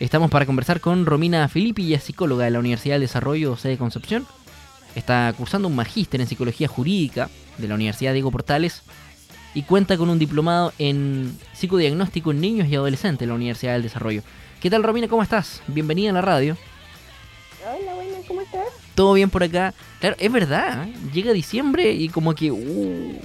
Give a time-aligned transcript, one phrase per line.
[0.00, 3.76] Estamos para conversar con Romina Filippi, ella es psicóloga de la Universidad del Desarrollo de
[3.76, 4.26] Concepción.
[4.94, 8.82] Está cursando un magíster en psicología jurídica de la Universidad Diego Portales
[9.52, 13.82] y cuenta con un diplomado en psicodiagnóstico en niños y adolescentes de la Universidad del
[13.82, 14.22] Desarrollo.
[14.62, 15.06] ¿Qué tal, Romina?
[15.06, 15.60] ¿Cómo estás?
[15.66, 16.56] Bienvenida a la radio.
[17.62, 18.68] Hola, buena, ¿cómo estás?
[18.94, 19.74] Todo bien por acá.
[20.00, 20.94] Claro, es verdad, ¿eh?
[21.12, 22.50] llega diciembre y como que...
[22.50, 23.20] Uh,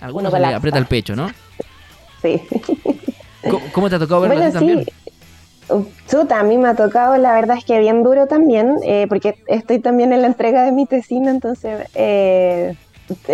[0.00, 1.28] algunos se le aprieta el pecho, ¿no?
[2.22, 2.40] Sí.
[3.72, 4.86] ¿Cómo, te ha tocado verlo bueno, también?
[6.08, 9.38] Chuta, a mí me ha tocado, la verdad es que bien duro también, eh, porque
[9.46, 12.76] estoy también en la entrega de mi tesina, entonces eh,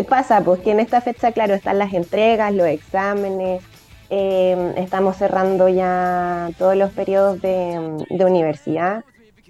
[0.08, 3.62] pasa, pues que en esta fecha, claro, están las entregas, los exámenes,
[4.10, 9.04] eh, estamos cerrando ya todos los periodos de, de, universidad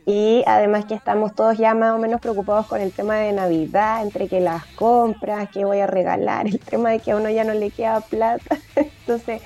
[0.05, 4.03] y además que estamos todos ya más o menos preocupados con el tema de Navidad,
[4.03, 7.45] entre que las compras, que voy a regalar, el tema de que a uno ya
[7.45, 9.43] no le queda plata, entonces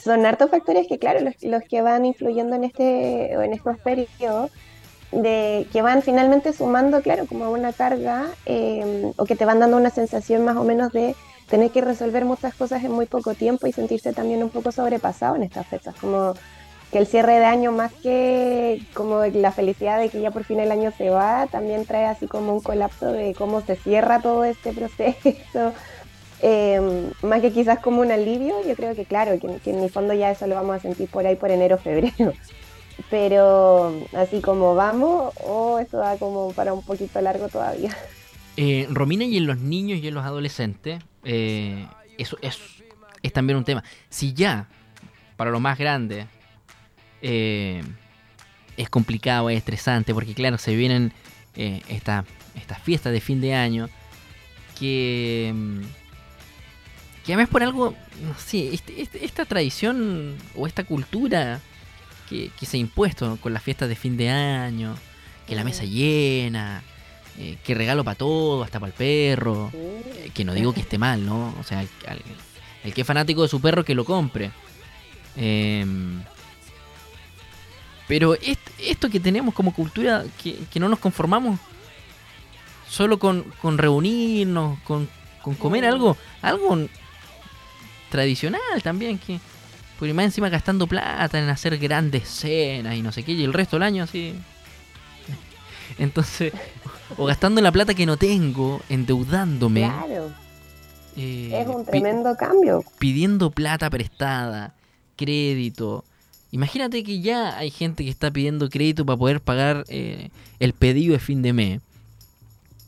[0.00, 4.50] son hartos factores que, claro, los, que van influyendo en, este, en estos periodos,
[5.10, 9.76] de, que van finalmente sumando, claro, como una carga, em, o que te van dando
[9.76, 11.14] una sensación más o menos de
[11.48, 15.36] tener que resolver muchas cosas en muy poco tiempo y sentirse también un poco sobrepasado
[15.36, 16.34] en estas fechas, como
[16.90, 20.60] que el cierre de año más que como la felicidad de que ya por fin
[20.60, 24.44] el año se va, también trae así como un colapso de cómo se cierra todo
[24.44, 25.72] este proceso,
[26.44, 30.12] Em, más que quizás como un alivio, yo creo que claro, que, en mi fondo
[30.12, 32.32] ya eso lo vamos a sentir por ahí por enero, febrero.
[33.10, 37.96] Pero así como vamos, o oh, esto va como para un poquito largo todavía.
[38.56, 41.86] Eh, Romina, y en los niños y en los adolescentes, eh,
[42.18, 42.58] eso es,
[43.32, 43.84] también un tema.
[44.08, 44.68] Si ya,
[45.36, 46.26] para los más grandes,
[47.22, 47.82] eh,
[48.76, 51.12] es complicado, es estresante, porque claro, se vienen
[51.54, 52.24] estas
[52.82, 53.88] fiestas de fin de año
[54.78, 55.54] que
[57.24, 61.60] que además por algo, no sé, este, este, esta tradición o esta cultura
[62.28, 64.94] que, se ha impuesto con las fiestas de fin de año,
[65.46, 66.82] que la mesa llena,
[67.38, 70.98] eh, que regalo para todo, hasta para el perro, eh, que no digo que esté
[70.98, 71.54] mal, ¿no?
[71.60, 74.50] O sea, el, que es fanático de su perro que lo compre.
[75.36, 76.22] Em,
[78.08, 78.34] pero
[78.78, 81.60] esto que tenemos como cultura, que, no nos conformamos
[82.88, 85.08] solo con, reunirnos, con,
[85.42, 86.88] con comer algo, algo
[88.12, 89.40] tradicional también, que
[89.98, 93.52] por más encima gastando plata en hacer grandes cenas y no sé qué, y el
[93.52, 94.34] resto del año así.
[95.98, 96.52] Entonces,
[97.16, 99.80] o gastando la plata que no tengo, endeudándome.
[99.80, 100.30] Claro.
[101.16, 102.84] Eh, es un tremendo cambio.
[102.98, 104.74] Pidiendo plata prestada,
[105.16, 106.04] crédito.
[106.50, 111.14] Imagínate que ya hay gente que está pidiendo crédito para poder pagar eh, el pedido
[111.14, 111.80] de fin de mes.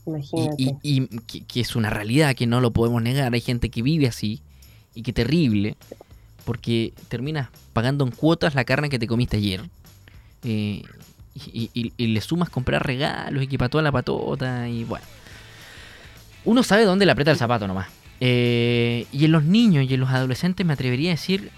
[0.06, 0.76] Imagínate.
[0.82, 3.32] Y, que, es una realidad que no lo podemos negar.
[3.32, 4.42] Hay gente que vive así.
[4.94, 5.76] Y qué terrible,
[6.44, 9.62] porque terminas pagando en cuotas la carne que te comiste ayer.
[10.44, 10.82] Eh,
[11.34, 15.04] y, le sumas comprar regalos y que toda la patota y bueno.
[16.44, 17.88] Uno sabe dónde le aprieta el zapato nomás.
[18.20, 21.50] Eh, y en los niños y en los adolescentes me atrevería a decir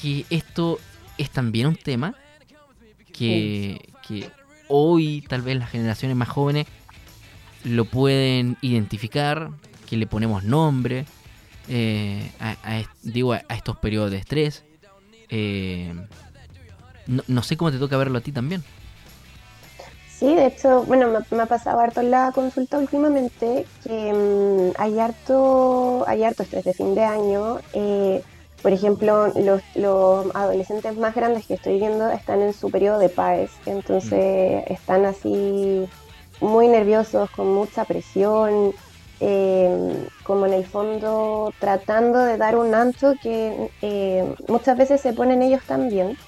[0.00, 0.78] que esto
[1.18, 2.14] es también un tema
[3.12, 4.30] que, que
[4.68, 6.66] hoy tal vez las generaciones más jóvenes
[7.64, 9.50] lo pueden identificar,
[9.88, 11.06] que le ponemos nombre,
[11.68, 14.64] eh, a, digo, a, estos periodos de estrés.
[15.30, 15.94] Eh,
[17.06, 18.62] no, sé cómo te toca verlo a ti también.
[20.18, 24.98] Sí, de hecho, bueno, me, ha pasado harto en la consulta últimamente que mm, hay,
[24.98, 27.58] harto, hay harto estrés de fin de año.
[27.72, 28.22] Eh,
[28.62, 33.10] por ejemplo, los, los, adolescentes más grandes que estoy viendo están en su periodo de
[33.10, 34.72] PAES, entonces mm.
[34.72, 35.86] están así
[36.40, 38.72] muy nerviosos, con mucha presión,
[39.26, 45.14] eh, como en el fondo tratando de dar un ancho que eh, muchas veces se
[45.14, 46.18] ponen ellos también,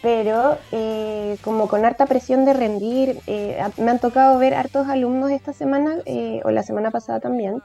[0.00, 5.52] pero eh, como con harta presión de rendir, me han tocado ver hartos alumnos esta
[5.52, 5.98] semana,
[6.44, 7.62] o la semana pasada también,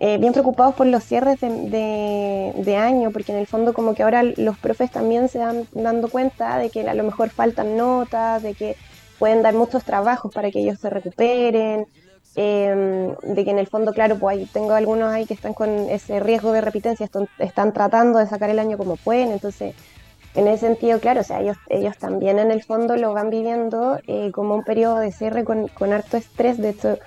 [0.00, 4.24] bien preocupados por los cierres de, de, año, porque en el fondo como que ahora
[4.24, 8.54] los profes también se dan dando cuenta de que a lo mejor faltan notas, de
[8.54, 8.76] que
[9.20, 11.86] pueden dar muchos trabajos para que ellos se recuperen,
[12.36, 16.18] Em, de que en el fondo, claro, pues tengo algunos ahí que están con ese
[16.18, 17.08] riesgo de repitencia,
[17.38, 19.74] están, tratando de sacar el año como pueden, entonces
[20.34, 24.00] en ese sentido, claro, o sea, ellos, ellos también en el fondo lo van viviendo
[24.08, 26.98] eh, como un periodo de cierre con, con harto estrés, de hecho,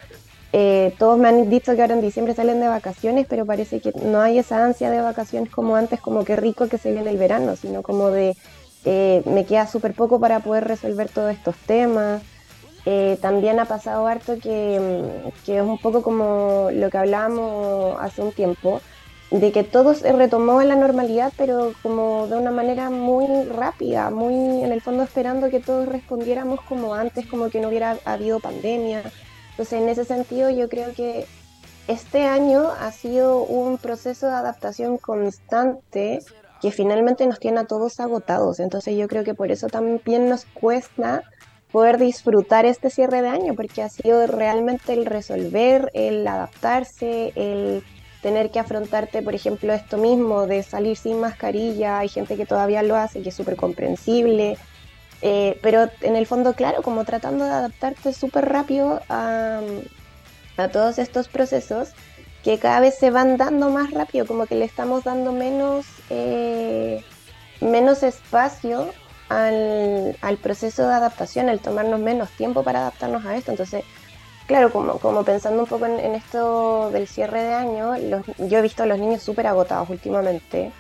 [0.54, 3.92] eh, todos me han dicho que ahora en diciembre salen de vacaciones, pero parece que
[4.02, 7.18] no hay esa ansia de vacaciones como antes, como que rico que se viene el
[7.18, 8.38] verano, sino como de
[8.86, 12.22] eh, me queda súper poco para poder resolver todos estos temas.
[12.90, 17.98] Eh, también ha pasado harto que, mm, que, es un poco como lo que hablábamos
[18.00, 18.80] hace un tiempo,
[19.30, 24.10] de que todo se retomó en la normalidad, pero como de una manera muy rápida,
[24.10, 28.40] muy en el fondo esperando que todos respondiéramos como antes, como que no hubiera habido
[28.40, 29.04] pandemia.
[29.50, 31.26] Entonces, en ese sentido, yo creo que
[31.90, 36.22] este año ha sido un proceso de adaptación constante
[36.62, 38.62] que finalmente nos tiene a todos agotados.
[38.62, 41.24] Entonces, yo creo que por eso también nos cuesta
[41.78, 47.84] poder disfrutar este cierre de año, porque ha sido realmente el resolver, el adaptarse, el
[48.24, 52.82] tener que afrontarte, por ejemplo, esto mismo de salir sin mascarilla, hay gente que todavía
[52.82, 54.58] lo hace, que es súper comprensible,
[55.22, 59.62] eh, pero en el fondo, claro, como tratando de adaptarte súper rápido a,
[60.74, 61.90] todos estos procesos
[62.44, 67.04] que cada vez se van dando más rápido, como que le estamos dando menos, eh,
[67.62, 68.92] menos espacio
[69.30, 73.52] al, al, proceso de adaptación, al tomarnos menos tiempo para adaptarnos a esto.
[73.52, 73.84] Entonces,
[74.48, 77.98] Claro, como, como pensando un poco en, esto del cierre de año,
[78.38, 80.72] yo he visto a los niños súper agotados últimamente,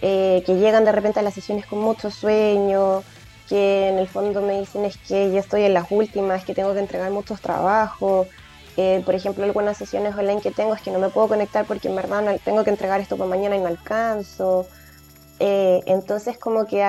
[0.00, 3.02] eh, que llegan de repente a las sesiones con mucho sueño,
[3.48, 6.72] que en el fondo me dicen es que ya estoy en las últimas, que tengo
[6.74, 8.28] que entregar muchos trabajos.
[8.76, 11.88] Eh, por ejemplo, algunas sesiones online que tengo es que no me puedo conectar porque
[11.88, 14.68] en verdad no, tengo que entregar esto para mañana y no alcanzo.
[15.40, 16.84] Eh, entonces como que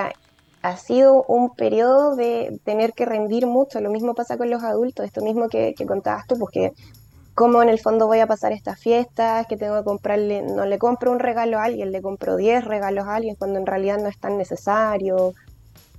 [0.62, 3.80] ha sido un periodo de tener que rendir mucho.
[3.80, 6.74] Lo mismo pasa con los adultos, esto mismo que, contabas tú, porque
[7.34, 10.78] cómo en el fondo voy a pasar estas fiestas, que tengo que comprarle, no le
[10.78, 14.10] compro un regalo a alguien, le compro 10 regalos a alguien cuando en realidad no
[14.10, 15.34] es tan necesario.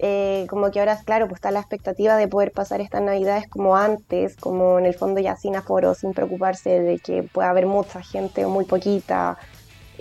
[0.03, 3.77] Eh, como que ahora, claro, pues está la expectativa de poder pasar estas navidades como
[3.77, 8.03] antes, como en el fondo ya sin aforo, sin preocuparse de que pueda haber mucha
[8.03, 9.37] gente o muy poquita,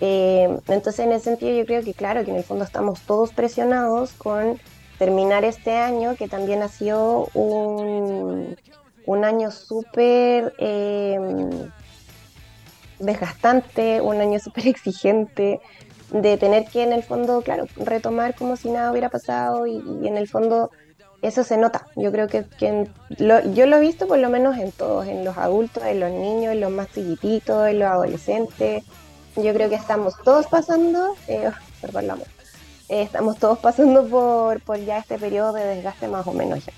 [0.01, 3.34] eh, entonces, en ese sentido, yo creo que, claro, que en el fondo estamos todos
[3.34, 4.57] presionados con
[4.98, 8.56] terminar este año, que también ha sido un,
[9.24, 11.50] año súper em,
[13.00, 15.60] desgastante, un año súper exigente,
[16.12, 20.18] de tener que, en el fondo, claro, retomar como si nada hubiera pasado y, en
[20.18, 20.72] el fondo
[21.22, 21.88] eso se nota.
[21.98, 22.46] Yo creo que,
[23.18, 26.54] yo lo he visto por lo menos en todos, en los adultos, en los niños,
[26.54, 28.86] en los más chiquititos, en los adolescentes
[29.44, 31.51] yo creo que estamos todos pasando, eh,
[31.81, 32.18] perdón la
[32.89, 36.74] eh, estamos todos pasando por, por ya este periodo de desgaste más o menos ya.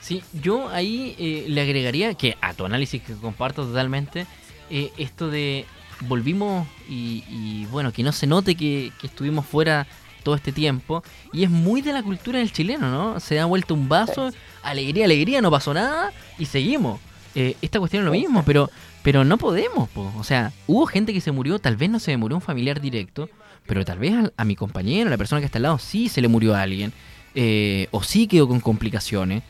[0.00, 4.26] Sí, yo ahí eh, le agregaría que a tu análisis que comparto totalmente,
[4.70, 5.66] eh, esto de
[6.02, 9.86] volvimos y, bueno, que no se note que, estuvimos fuera
[10.22, 11.02] todo este tiempo.
[11.32, 13.20] Y es muy de la cultura del chileno, ¿no?
[13.20, 14.30] Se da vuelta un vaso,
[14.62, 17.00] alegría, alegría, no pasó nada y seguimos.
[17.34, 18.70] Esta cuestión es lo mismo, pero
[19.02, 22.18] pero no podemos, o sea, hubo gente que se murió, tal vez no se le
[22.18, 23.30] murió un familiar directo,
[23.66, 26.20] pero tal vez a, mi compañero, a la persona que está al lado, sí se
[26.20, 26.92] le murió a alguien,
[27.34, 29.44] eh, o sí quedó con complicaciones,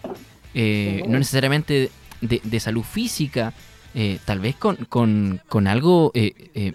[0.55, 1.91] eh, no necesariamente
[2.21, 3.55] de, salud física,
[3.95, 6.13] eh, tal vez con, con, algo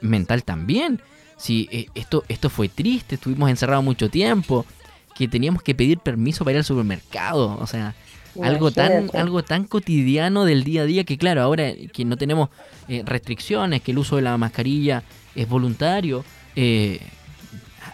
[0.02, 1.00] mental también.
[1.38, 4.66] Si esto, esto fue triste, estuvimos encerrados mucho tiempo,
[5.16, 7.96] que teníamos que pedir permiso para ir al supermercado, o sea,
[8.42, 12.50] algo tan, algo tan cotidiano del día a día que claro, ahora que no tenemos
[12.88, 15.04] eh, restricciones, que el uso de la mascarilla
[15.36, 16.24] es voluntario,
[16.56, 17.00] eh,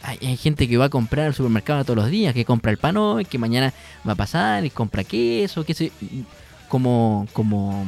[0.02, 2.98] hay, gente que va a comprar al supermercado todos los días, que compra el pan
[2.98, 3.74] hoy, que mañana
[4.08, 5.92] va a pasar y compra queso, que se,
[6.68, 7.86] como, como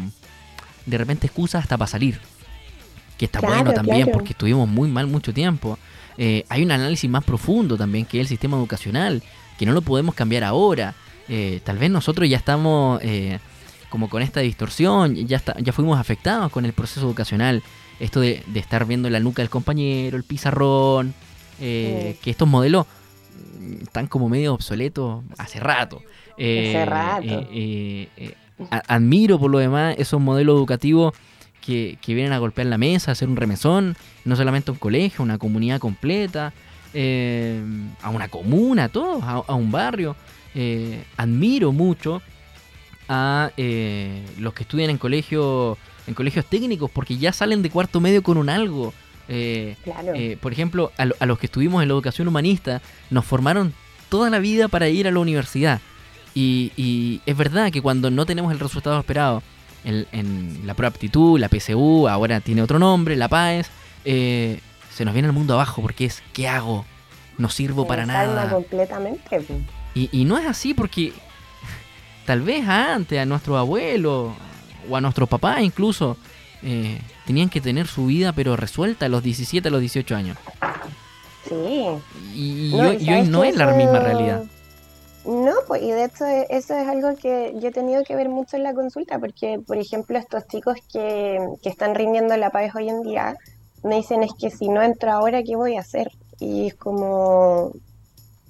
[0.85, 2.19] de repente excusa hasta para salir.
[3.17, 5.77] Que está bueno también porque estuvimos muy mal mucho tiempo.
[6.17, 9.23] Eh, hay un análisis más profundo también que es el sistema educacional,
[9.57, 10.95] que no lo podemos cambiar ahora.
[11.29, 13.39] Eh, tal vez nosotros ya estamos eh,
[13.89, 17.61] como con esta distorsión, ya, ya fuimos afectados con el proceso educacional,
[17.99, 21.13] esto de, estar viendo la nuca del compañero, el pizarrón,
[21.59, 22.85] eh, que estos modelos
[23.59, 26.01] mm, están como medio obsoletos hace rato.
[26.33, 27.47] hace rato.
[28.87, 31.13] admiro por lo demás esos modelos educativos
[31.59, 35.23] que, vienen a golpear la mesa, a hacer un remesón, no solamente a un colegio,
[35.23, 36.53] una comunidad completa,
[36.93, 40.15] a una comuna, a todos, a un barrio.
[40.53, 42.21] Eh, admiro mucho
[43.07, 45.77] a eh, los que estudian en colegio
[46.07, 48.93] en colegios técnicos porque ya salen de cuarto medio con un algo.
[49.29, 49.77] Eh,
[50.41, 53.73] por ejemplo, a, los que estuvimos en la educación humanista nos formaron
[54.09, 55.79] toda la vida para ir a la universidad.
[56.33, 59.43] Y, es verdad que cuando no tenemos el resultado esperado
[59.85, 63.69] en, la prueba aptitud, la PSU, ahora tiene otro nombre, la PAES,
[64.03, 66.85] se nos viene el mundo abajo porque es ¿qué hago?
[67.37, 68.49] No sirvo para nada.
[68.49, 69.45] completamente.
[69.93, 71.13] Y, no es así porque
[72.25, 74.33] tal vez antes a nuestros abuelos
[74.89, 76.17] o a nuestros papás incluso
[76.63, 80.37] eh, tenían que tener su vida pero resuelta a los 17, a los 18 años.
[81.47, 81.85] Sí.
[82.33, 84.43] Y, hoy, no es la misma realidad.
[85.25, 88.29] No, pues y de hecho e, eso es algo que yo he tenido que ver
[88.29, 92.75] mucho en la consulta, porque por ejemplo estos chicos que, que están rindiendo la PAES
[92.75, 93.35] hoy en día,
[93.83, 96.11] me dicen es que si no entro ahora, ¿qué voy a hacer?
[96.39, 97.71] Y es como,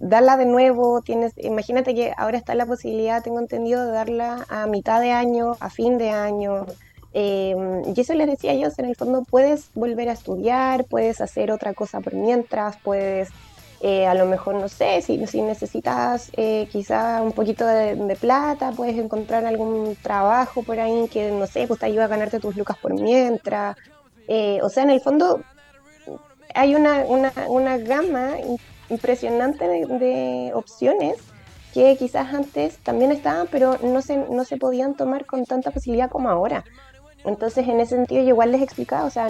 [0.01, 4.65] darla de nuevo, tienes, imagínate que ahora está la posibilidad, tengo entendido, de darla a
[4.65, 6.65] mitad de año, a fin de año.
[7.13, 11.51] Em, y eso les decía yo, en el fondo puedes volver a estudiar, puedes hacer
[11.51, 13.29] otra cosa por mientras, puedes
[13.81, 18.71] eh, a lo mejor, no sé, si, si necesitas eh, quizá un poquito de, plata,
[18.71, 22.55] puedes encontrar algún trabajo por ahí que, no sé, pues te ayuda a ganarte tus
[22.55, 23.75] lucas por mientras.
[24.27, 25.41] Eh, o sea, en el fondo
[26.53, 28.35] hay una, una, una gama
[28.91, 31.17] impresionante de, opciones
[31.73, 36.09] que quizás antes también estaban, pero no se, no se podían tomar con tanta facilidad
[36.09, 36.65] como ahora.
[37.23, 39.29] Entonces, en ese sentido, igual les explicaba, o sea,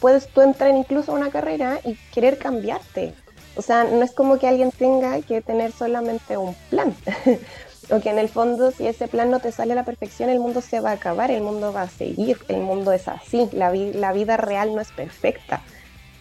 [0.00, 3.14] puedes tú entrar incluso a una carrera y querer cambiarte.
[3.56, 6.94] O sea, no es como que alguien tenga que tener solamente un plan.
[7.90, 10.40] o que en el fondo, si ese plan no te sale a la perfección, el
[10.40, 13.72] mundo se va a acabar, el mundo va a seguir, el mundo es así, la,
[13.72, 15.62] la vida real no es perfecta.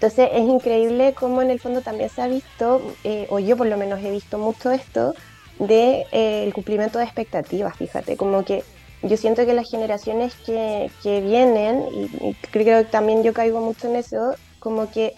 [0.01, 3.67] Entonces es increíble cómo en el fondo también se ha visto, eh, o yo por
[3.67, 5.13] lo menos he visto mucho esto,
[5.59, 8.63] de eh, el cumplimiento de expectativas, fíjate, como que
[9.03, 13.89] yo siento que las generaciones que, que vienen, y, creo que también yo caigo mucho
[13.89, 15.13] en eso, como que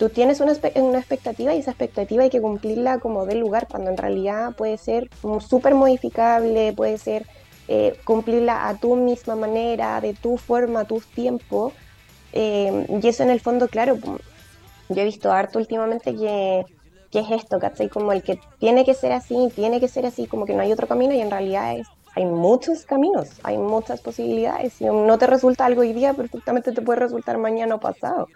[0.00, 3.90] tú tienes una, una expectativa y esa expectativa hay que cumplirla como de lugar, cuando
[3.92, 5.10] en realidad puede ser
[5.48, 7.24] súper modificable, puede ser
[7.68, 11.72] eh, cumplirla a tu misma manera, de tu forma, a tu tiempo.
[12.36, 13.96] Eh, y eso en el fondo, claro,
[14.88, 16.66] yo he visto harto últimamente que,
[17.12, 17.88] que es esto, ¿cachai?
[17.88, 20.72] Como el que tiene que ser así, tiene que ser así, como que no hay
[20.72, 21.86] otro camino y en realidad es,
[22.16, 24.72] hay muchos caminos, hay muchas posibilidades.
[24.72, 28.28] Si no te resulta algo hoy día, perfectamente te puede resultar mañana o pasado.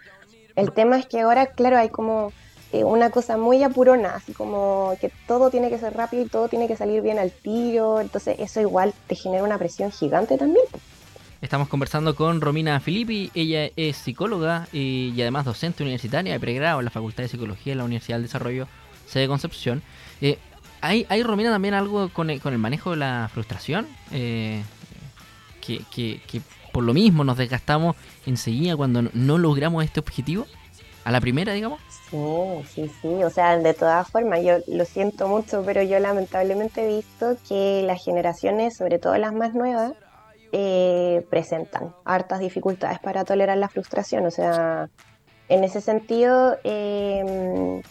[0.54, 2.32] El tema es que ahora, claro, hay como
[2.72, 6.48] eh, una cosa muy apurona, así como que todo tiene que ser rápido y todo
[6.48, 10.66] tiene que salir bien al tiro, entonces eso igual te genera una presión gigante también.
[11.40, 16.84] Estamos conversando con Romina Filippi, ella es psicóloga y, además docente universitaria de pregrado en
[16.84, 18.66] la Facultad de Psicología de la Universidad del Desarrollo
[19.06, 19.80] sede Concepción.
[20.20, 20.36] Eh,
[20.80, 23.86] ¿hay, ¿hay, Romina, también algo con el, con el manejo de la frustración?
[24.10, 24.64] Eh,
[25.60, 26.42] que, que, que,
[26.72, 27.94] por lo mismo nos desgastamos
[28.26, 30.44] enseguida cuando no logramos este objetivo?
[31.04, 31.80] ¿A la primera, digamos?
[32.10, 32.16] Sí,
[32.74, 33.08] sí, sí.
[33.22, 37.84] O sea, de todas formas, yo lo siento mucho, pero yo lamentablemente he visto que
[37.86, 39.92] las generaciones, sobre todo las más nuevas,
[40.52, 44.26] eh, presentan hartas dificultades para tolerar la frustración.
[44.26, 44.88] O sea,
[45.48, 47.82] en ese sentido, em,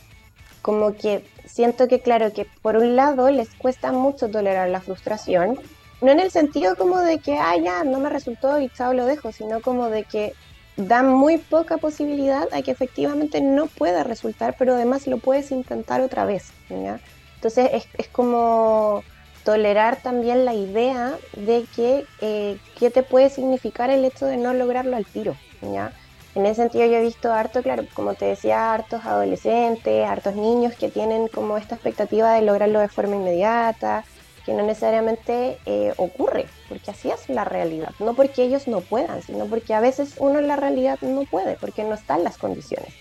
[0.62, 5.60] como que siento que, claro, que por un lado les cuesta mucho tolerar la frustración,
[6.02, 9.06] no en el sentido como de que, ah, ya, no me resultó y chao, lo
[9.06, 10.34] dejo, sino como de que
[10.76, 16.02] dan muy poca posibilidad a que efectivamente no pueda resultar, pero además lo puedes intentar
[16.02, 16.52] otra vez.
[16.70, 19.04] Entonces es, es como
[19.48, 24.54] tolerar también la idea de que eh, qué te puede significar el hecho de no
[24.54, 25.94] lograrlo al tiro, ¿ya?
[26.36, 30.74] En ese sentido yo he visto harto, claro, como te decía, hartos adolescentes, hartos niños
[30.77, 34.04] que tienen como esta expectativa de lograrlo de forma inmediata,
[34.46, 39.22] que no necesariamente eh, ocurre, porque así es la realidad, no porque ellos no puedan,
[39.22, 42.94] sino porque a veces uno en la realidad no puede, porque no están las condiciones.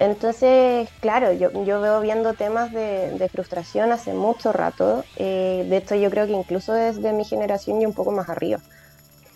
[0.00, 5.02] Entonces, claro, yo, yo veo viendo temas de, frustración hace mucho rato.
[5.16, 8.60] Eh, de hecho, yo creo que incluso desde mi generación y un poco más arriba.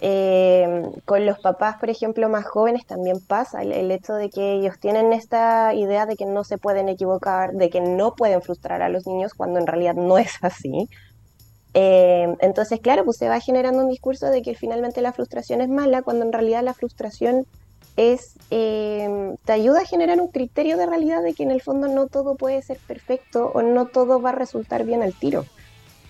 [0.05, 4.79] Eh, con los papás, por ejemplo, más jóvenes también pasa el, hecho de que ellos
[4.81, 8.89] tienen esta idea de que no se pueden equivocar, de que no pueden frustrar a
[8.89, 10.89] los niños cuando en realidad no es así.
[11.75, 15.69] Eh, entonces, claro, pues se va generando un discurso de que finalmente la frustración es
[15.69, 17.47] mala cuando en realidad la frustración
[17.97, 21.89] es, eh, te ayuda a generar un criterio de realidad de que en el fondo
[21.89, 25.45] no todo puede ser perfecto o no todo va a resultar bien al tiro.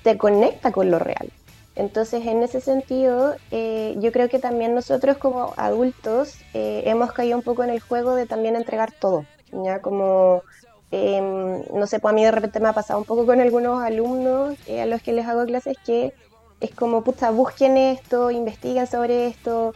[0.03, 1.31] Te conecta con lo real.
[1.75, 7.37] Entonces, en ese sentido, eh, yo creo que también nosotros como adultos eh, hemos caído
[7.39, 9.25] un poco en el juego de también entregar todo.
[9.53, 10.43] Ya como,
[10.91, 13.83] em, no sé, pues a mí de repente me ha pasado un poco con algunos
[13.83, 16.13] alumnos a los que les hago clases que
[16.61, 19.73] es como, puta, busquen esto, investiguen sobre esto,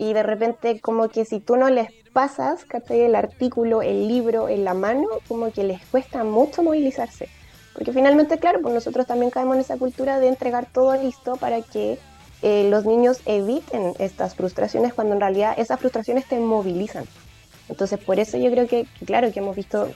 [0.00, 3.02] y de repente como que si tú no les pasas, ¿cachai?
[3.02, 7.28] El artículo, el libro en la mano, como que les cuesta mucho movilizarse.
[7.74, 11.60] Porque finalmente, claro, pues nosotros también caemos en esa cultura de entregar todo listo para
[11.60, 11.98] que
[12.40, 17.04] eh, los niños eviten estas frustraciones cuando en realidad esas frustraciones te movilizan.
[17.68, 19.86] Entonces, por eso yo creo que, claro, que hemos visto,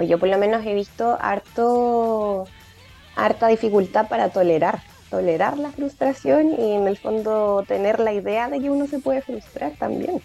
[0.00, 2.46] yo por lo menos he visto harto,
[3.14, 4.80] harta dificultad para tolerar
[5.16, 9.22] tolerar la frustración y en el fondo tener la idea de que uno se puede
[9.22, 10.20] frustrar también.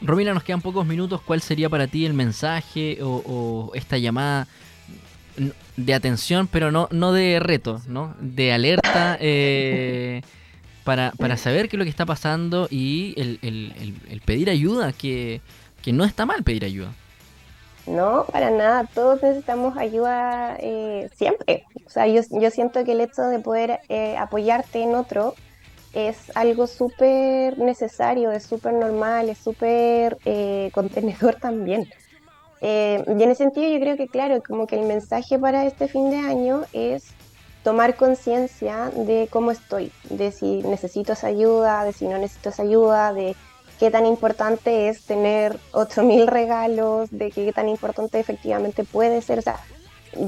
[0.00, 1.20] Romina, nos quedan pocos minutos.
[1.22, 4.46] ¿Cuál sería para ti el mensaje o, esta llamada
[5.76, 8.14] de atención, pero no, no de reto, ¿no?
[8.20, 10.22] De alerta eh,
[10.84, 15.40] para, saber qué es lo que está pasando y el, pedir ayuda, que
[15.84, 16.94] que no está mal pedir ayuda.
[17.86, 21.64] No, para nada, todos necesitamos ayuda eh, siempre.
[21.84, 25.34] O sea, yo, yo, siento que el hecho de poder eh, apoyarte en otro
[25.92, 31.86] es algo súper necesario, es súper normal, es súper eh, contenedor también.
[32.62, 36.10] y en ese sentido yo creo que, claro, como que el mensaje para este fin
[36.10, 37.04] de año es
[37.64, 42.62] tomar conciencia de cómo estoy, de si necesito esa ayuda, de si no necesito esa
[42.62, 43.36] ayuda, de
[43.78, 49.38] qué tan importante es tener 8.000 regalos, de qué tan importante efectivamente puede ser.
[49.38, 49.60] O sea,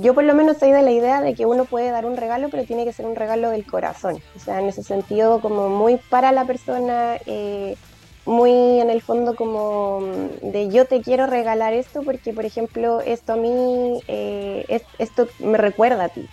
[0.01, 2.49] yo por lo menos soy de la idea de que uno puede dar un regalo,
[2.51, 4.21] pero tiene que ser un regalo del corazón.
[4.35, 7.77] O sea, en ese sentido, como muy para la persona, eh,
[8.25, 10.01] muy en el fondo como
[10.43, 15.59] de yo te quiero regalar esto porque, por ejemplo, esto a mí, eh, esto me
[15.59, 16.29] recuerda a ti.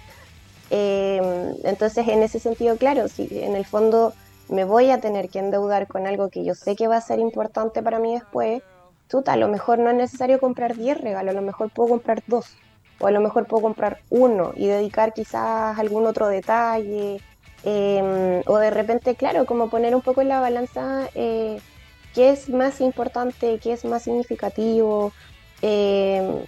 [0.71, 1.21] Eh,
[1.63, 4.13] entonces, en ese sentido, claro, si en el fondo
[4.53, 7.19] me voy a tener que endeudar con algo que yo sé que va a ser
[7.19, 8.61] importante para mí después,
[9.09, 12.21] chuta, a lo mejor no es necesario comprar 10 regalos, a lo mejor puedo comprar
[12.27, 12.55] dos,
[12.99, 17.19] o a lo mejor puedo comprar uno y dedicar quizás algún otro detalle,
[17.63, 21.59] em, o de repente, claro, como poner un poco en la balanza eh,
[22.13, 25.13] qué es más importante, qué es más significativo,
[25.63, 26.45] em,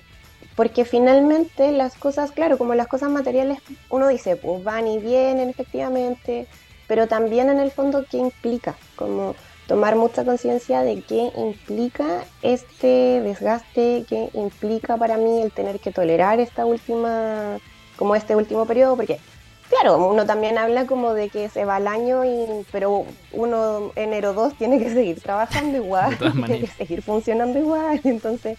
[0.56, 3.60] porque finalmente las cosas, claro, como las cosas materiales,
[3.90, 6.48] uno dice, pues van y vienen efectivamente,
[6.88, 9.36] pero también en el fondo qué implica, como
[9.68, 15.92] tomar mucha conciencia de qué implica este desgaste, qué implica para mí el tener que
[15.92, 17.58] tolerar esta última,
[17.96, 19.20] como este último periodo, porque
[19.70, 24.34] claro, uno también habla como de que se va el año, y, pero uno enero
[24.34, 28.58] 2 tiene que seguir trabajando igual, tiene que seguir funcionando igual, entonces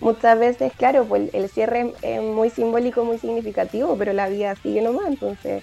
[0.00, 4.80] muchas veces, claro, pues el cierre es muy simbólico, muy significativo, pero la vida sigue
[4.80, 5.62] nomás, entonces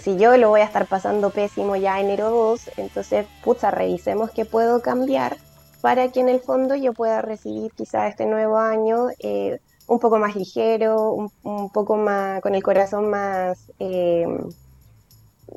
[0.00, 4.44] si yo lo voy a estar pasando pésimo ya enero 2, entonces, pucha, revisemos qué
[4.44, 5.36] puedo cambiar
[5.80, 10.18] para que en el fondo yo pueda recibir quizá este nuevo año eh, un poco
[10.18, 14.26] más ligero, un, poco más, con el corazón más, eh,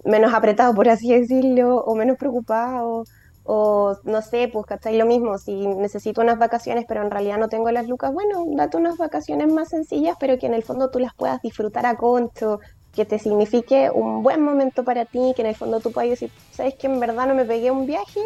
[0.06, 3.04] menos apretado, por así decirlo, o menos preocupado,
[3.44, 4.98] o no sé, pues, ¿cachai?
[4.98, 8.78] Lo mismo, si necesito unas vacaciones, pero en realidad no tengo las lucas, bueno, date
[8.78, 12.60] unas vacaciones más sencillas, pero que en el fondo tú las puedas disfrutar a concho,
[12.96, 16.32] que te signifique un buen momento para ti, que en el fondo tú puedas decir,
[16.52, 18.22] sabes que en verdad no me pegué un viaje,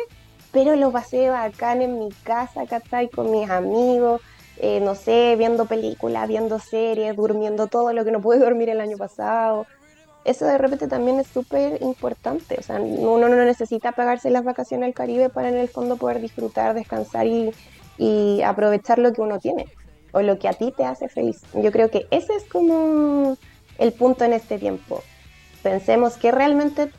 [0.52, 3.10] pero lo pasé bacán en mi casa, ¿cachai?
[3.10, 4.22] Con mis amigos,
[4.60, 8.82] eh, no sé, viendo películas, viendo series, durmiendo todo lo que no pude dormir el
[8.82, 9.68] año pasado.
[10.26, 14.88] Eso de repente también es súper importante, o sea, uno no necesita pagarse las vacaciones
[14.88, 19.68] al Caribe para en el fondo poder disfrutar, descansar y, aprovechar lo que uno tiene
[20.12, 21.42] o lo que a ti te hace feliz.
[21.54, 23.38] Yo creo que ese es como
[23.78, 25.04] el punto en este tiempo.
[25.64, 26.90] Pensemos que realmente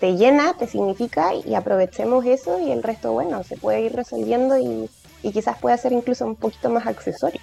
[0.00, 4.58] te, llena, te significa y aprovechemos eso y el resto, bueno, se puede ir resolviendo
[4.58, 4.88] y,
[5.22, 7.40] quizás pueda ser incluso un poquito más accesorio.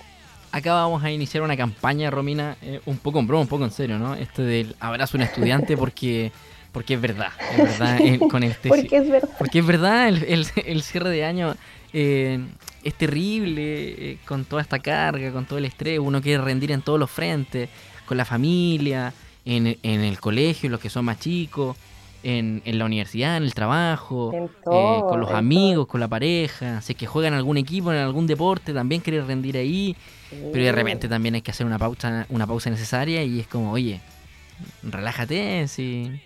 [0.52, 3.72] Acá vamos a iniciar una campaña, Romina, eh, un poco en broma, un poco en
[3.72, 4.16] serio, ¿no?
[4.16, 6.32] Este del abrazo a un estudiante porque
[6.72, 9.30] porque es verdad, es verdad, eh, con este, porque es verdad.
[9.38, 11.56] Porque es verdad, el, cierre de año
[11.94, 12.40] eh,
[12.84, 17.00] es terrible, con toda esta carga, con todo el estrés, uno quiere rendir en todos
[17.00, 17.70] los frentes,
[18.06, 19.14] con la familia,
[19.46, 21.78] en, el colegio, los que son más chicos,
[22.24, 26.98] en, la universidad, en el trabajo, eh, con los amigos, con la pareja, si es
[26.98, 29.96] que juegan algún equipo, en algún deporte, también querer rendir ahí,
[30.30, 33.72] pero de repente también hay que hacer una pausa, una pausa necesaria y es como,
[33.72, 34.02] oye,
[34.84, 36.20] relájate, si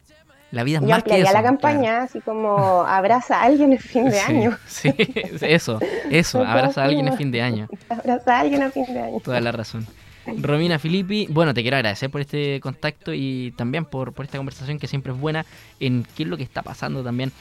[0.51, 1.33] la vida es más que eso.
[1.33, 4.57] la campaña, así como abraza a alguien en fin de año.
[4.67, 4.93] Sí,
[5.41, 7.67] eso, eso, abraza a alguien en fin de año.
[7.89, 9.19] Abraza a alguien en fin de año.
[9.21, 9.87] Toda la razón.
[10.25, 14.87] Romina Filippi, bueno, te quiero agradecer por este contacto y también por, esta conversación que
[14.87, 15.45] siempre es buena
[15.79, 17.31] en qué es lo que está pasando también.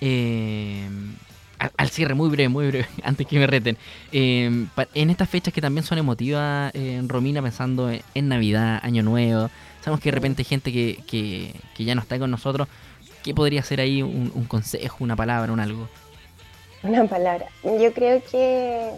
[0.00, 0.88] Eh,
[1.76, 3.76] al, cierre, muy breve, muy breve, antes que me reten.
[4.12, 9.50] Eh, en estas fechas que también son emotivas, eh, Romina, pensando en, Navidad, Año Nuevo,
[9.80, 12.68] sabemos que de repente hay gente que, que, ya no está con nosotros.
[13.22, 15.88] ¿Qué podría ser ahí un, un consejo, una palabra, un algo?
[16.82, 17.46] Una palabra.
[17.62, 18.92] Yo creo que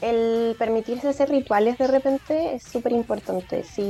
[0.00, 3.62] el permitirse hacer rituales de repente es súper importante.
[3.62, 3.88] Si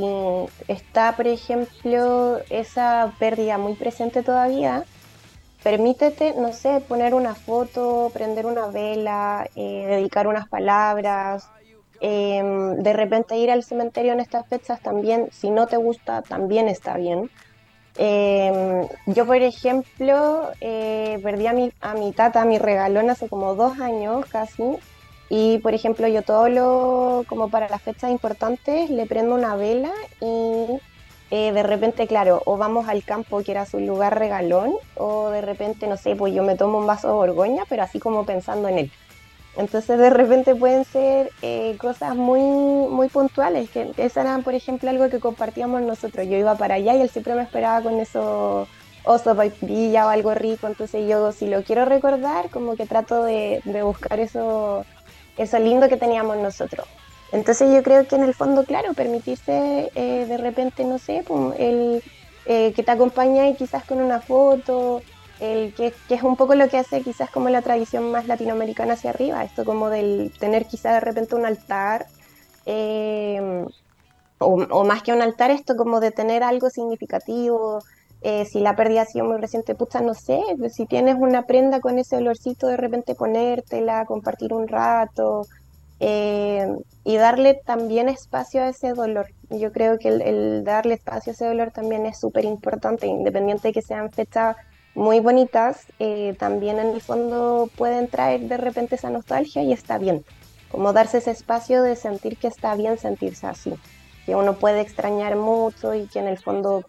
[0.68, 4.84] está, por ejemplo, esa pérdida muy presente todavía,
[5.62, 11.48] permítete, no sé, poner una foto, prender una vela, eh, dedicar unas palabras.
[12.00, 16.68] Em, de repente ir al cementerio en estas fechas también, si no te gusta, también
[16.68, 17.30] está bien.
[17.96, 23.54] Em, yo, por ejemplo, eh, perdí a mi, a mi tata, mi regalón, hace como
[23.54, 24.62] dos años casi,
[25.28, 29.92] y por ejemplo, yo todo lo, como para las fechas importantes, le prendo una vela
[30.20, 30.66] y
[31.34, 35.40] eh, de repente, claro, o vamos al campo que era su lugar regalón, o de
[35.40, 38.68] repente, no sé, pues yo me tomo un vaso de borgoña, pero así como pensando
[38.68, 38.92] en él.
[39.56, 44.90] Entonces de repente pueden ser eh, cosas muy, muy puntuales, que esa era por ejemplo
[44.90, 46.26] algo que compartíamos nosotros.
[46.28, 48.68] Yo iba para allá y él siempre me esperaba con eso
[49.04, 53.62] oso vaipilla o algo rico, entonces yo si lo quiero recordar, como que trato de,
[53.82, 54.84] buscar eso,
[55.38, 56.86] eso lindo que teníamos nosotros.
[57.32, 61.24] Entonces yo creo que en el fondo, claro, permitirse eh, de repente, no sé,
[61.58, 62.02] el
[62.44, 65.00] eh, que te acompaña y quizás con una foto,
[65.40, 69.10] el que, es un poco lo que hace quizás como la tradición más latinoamericana hacia
[69.10, 72.06] arriba, esto como del tener quizás de repente un altar,
[72.66, 73.64] eh,
[74.38, 77.78] o, más que un altar, esto como de tener algo significativo,
[78.20, 81.46] eh, si la pérdida ha sido muy reciente, pucha, no sé, pues, si tienes una
[81.46, 85.46] prenda con ese olorcito, de repente ponértela, compartir un rato
[86.04, 86.66] eh,
[87.04, 89.28] y darle también espacio a ese dolor.
[89.50, 93.72] Yo creo que el, darle espacio a ese dolor también es súper importante, independiente de
[93.72, 94.56] que sean fechas
[94.96, 99.96] muy bonitas, eh, también en el fondo pueden traer de repente esa nostalgia y está
[99.98, 100.24] bien,
[100.72, 103.72] como darse ese espacio de sentir que está bien sentirse así,
[104.26, 106.84] que uno puede extrañar mucho y que en el fondo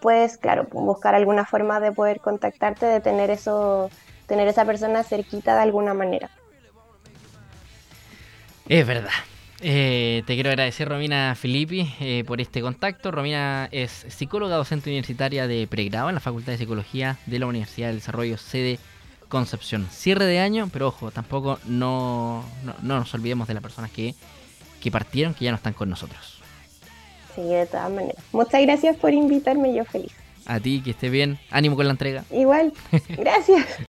[0.00, 3.90] puedes, claro, buscar alguna forma de poder contactarte, de tener eso,
[4.26, 6.30] tener esa persona cerquita de alguna manera.
[8.68, 9.10] Es verdad,
[9.60, 13.10] eh, te quiero agradecer, Romina Filippi, eh, por este contacto.
[13.10, 17.88] Romina es psicóloga docente universitaria de pregrado en la Facultad de Psicología de la Universidad
[17.88, 18.78] del Desarrollo, sede
[19.28, 19.88] Concepción.
[19.90, 22.44] Cierre de año, pero ojo, tampoco no,
[22.82, 24.14] nos olvidemos de las personas que,
[24.80, 26.40] que partieron, que ya no están con nosotros.
[27.34, 28.22] Sí, de todas maneras.
[28.32, 30.12] Muchas gracias por invitarme, yo feliz.
[30.44, 31.38] A ti, que esté bien.
[31.50, 32.24] Ánimo con la entrega.
[32.30, 32.72] Igual,
[33.08, 33.66] gracias.